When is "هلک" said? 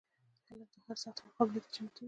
0.47-0.69